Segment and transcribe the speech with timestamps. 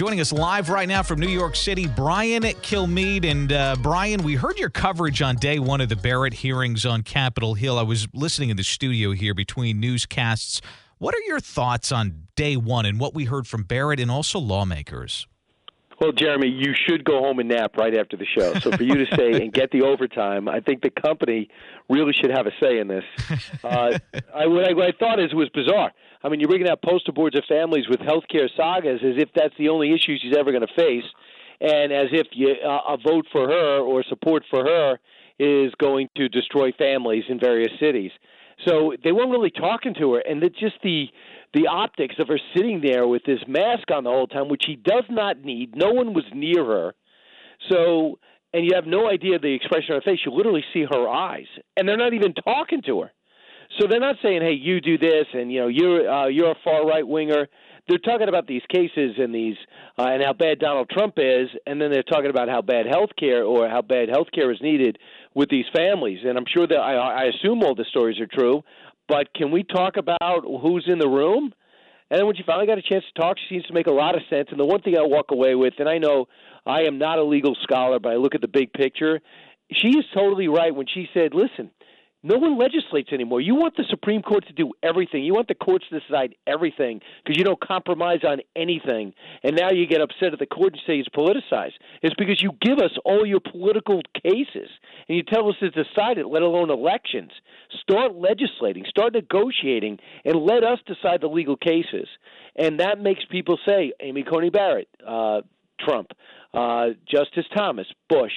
[0.00, 3.30] Joining us live right now from New York City, Brian Kilmeade.
[3.30, 7.02] And uh, Brian, we heard your coverage on day one of the Barrett hearings on
[7.02, 7.78] Capitol Hill.
[7.78, 10.62] I was listening in the studio here between newscasts.
[10.96, 14.38] What are your thoughts on day one and what we heard from Barrett and also
[14.38, 15.26] lawmakers?
[16.00, 18.54] Well, Jeremy, you should go home and nap right after the show.
[18.54, 21.50] So for you to say and get the overtime, I think the company
[21.90, 23.04] really should have a say in this.
[23.62, 23.98] Uh,
[24.34, 25.92] I, what, I, what I thought is was bizarre.
[26.24, 29.54] I mean, you're bringing out poster boards of families with healthcare sagas as if that's
[29.58, 31.04] the only issue she's ever going to face,
[31.60, 34.98] and as if you, uh, a vote for her or support for her
[35.38, 38.10] is going to destroy families in various cities.
[38.66, 41.06] So they weren't really talking to her, and it's just the
[41.52, 44.76] the optics of her sitting there with this mask on the whole time, which she
[44.76, 45.74] does not need.
[45.74, 46.94] No one was near her,
[47.70, 48.18] so
[48.52, 50.20] and you have no idea the expression on her face.
[50.24, 51.46] You literally see her eyes,
[51.76, 53.12] and they're not even talking to her.
[53.78, 56.58] So they're not saying, "Hey, you do this," and you know you're uh, you're a
[56.64, 57.48] far right winger.
[57.88, 59.56] They're talking about these cases and these
[59.98, 63.10] uh, and how bad Donald Trump is, and then they're talking about how bad health
[63.18, 64.98] care or how bad health care is needed
[65.34, 66.20] with these families.
[66.24, 68.62] And I'm sure that I, I assume all the stories are true,
[69.10, 71.52] but can we talk about who's in the room?
[72.10, 73.92] And then when she finally got a chance to talk, she seems to make a
[73.92, 74.48] lot of sense.
[74.50, 76.28] And the one thing I walk away with, and I know
[76.64, 79.20] I am not a legal scholar, but I look at the big picture.
[79.72, 81.70] She is totally right when she said, "Listen,
[82.22, 83.40] no one legislates anymore.
[83.40, 85.24] You want the Supreme Court to do everything.
[85.24, 89.14] You want the courts to decide everything because you don't compromise on anything.
[89.42, 91.74] And now you get upset at the court and say it's politicized.
[92.02, 94.68] It's because you give us all your political cases
[95.08, 97.30] and you tell us to decide it, let alone elections.
[97.80, 102.08] Start legislating, start negotiating, and let us decide the legal cases.
[102.54, 105.40] And that makes people say, Amy Coney Barrett, uh,
[105.80, 106.10] Trump,
[106.52, 108.32] uh, Justice Thomas, Bush,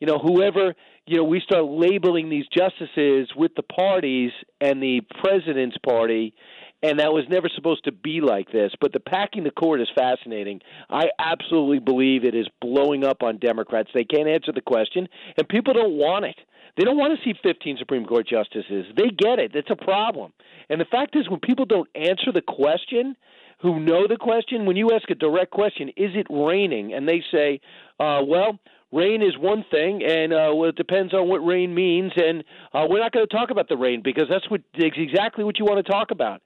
[0.00, 0.74] you know, whoever
[1.08, 6.34] you know, we start labeling these justices with the parties and the president's party,
[6.82, 8.72] and that was never supposed to be like this.
[8.80, 10.60] But the packing the court is fascinating.
[10.90, 13.88] I absolutely believe it is blowing up on Democrats.
[13.94, 16.36] They can't answer the question, and people don't want it.
[16.76, 18.86] They don't want to see 15 Supreme Court justices.
[18.96, 19.52] They get it.
[19.54, 20.32] It's a problem.
[20.68, 23.16] And the fact is, when people don't answer the question,
[23.60, 26.92] who know the question, when you ask a direct question, is it raining?
[26.92, 27.60] And they say,
[27.98, 28.58] uh, well,
[28.92, 32.12] rain is one thing, and uh, well, it depends on what rain means.
[32.16, 35.58] And uh, we're not going to talk about the rain because that's what exactly what
[35.58, 36.42] you want to talk about.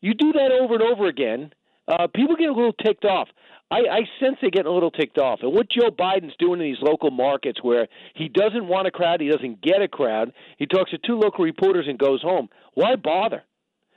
[0.00, 1.52] You do that over and over again,
[1.88, 3.28] uh, people get a little ticked off.
[3.70, 5.40] I, I sense they're getting a little ticked off.
[5.42, 9.20] And what Joe Biden's doing in these local markets where he doesn't want a crowd,
[9.20, 12.48] he doesn't get a crowd, he talks to two local reporters and goes home.
[12.74, 13.42] Why bother?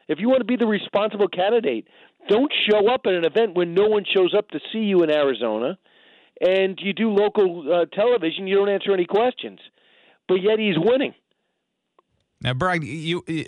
[0.08, 1.88] If you want to be the responsible candidate,
[2.28, 5.12] don't show up at an event when no one shows up to see you in
[5.12, 5.78] Arizona
[6.41, 9.59] and you do local uh, television, you don't answer any questions.
[10.27, 11.13] But yet he's winning.
[12.41, 13.44] Now, Brian, you, you,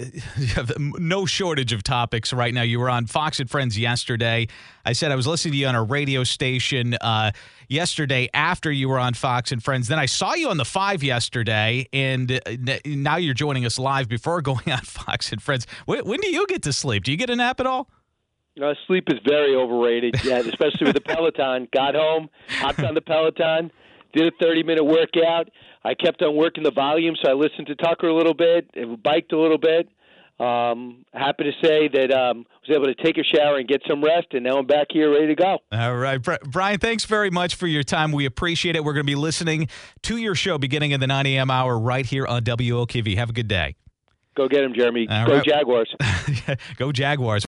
[0.56, 2.64] have no shortage of topics right now.
[2.64, 4.48] You were on Fox and Friends yesterday.
[4.84, 7.32] I said I was listening to you on a radio station uh,
[7.70, 9.88] yesterday after you were on Fox and Friends.
[9.88, 14.10] Then I saw you on the Five yesterday, and uh, now you're joining us live
[14.10, 15.68] before going on Fox and Friends.
[15.86, 17.06] When, when do you get to sleep?
[17.06, 17.90] Do you get a nap at all?
[18.62, 20.16] Uh, sleep is very overrated.
[20.24, 21.68] Yeah, especially with the Peloton.
[21.74, 23.72] Got home, hopped on the Peloton,
[24.14, 25.50] did a 30 minute workout.
[25.84, 28.70] I kept on working the volume, so I listened to Tucker a little bit,
[29.02, 29.88] biked a little bit.
[30.40, 34.04] Um, happy to say that um, was able to take a shower and get some
[34.04, 35.60] rest, and now I'm back here ready to go.
[35.72, 36.80] All right, Brian.
[36.80, 38.12] Thanks very much for your time.
[38.12, 38.84] We appreciate it.
[38.84, 39.70] We're going to be listening
[40.04, 41.52] to your show beginning in the 9 a.m.
[41.52, 43.16] hour right here on WOKV.
[43.18, 43.76] Have a good day.
[44.36, 45.08] Go get him, Jeremy.
[45.10, 45.46] All Go right.
[45.46, 45.94] Jaguars.
[46.78, 47.40] Go Jaguars.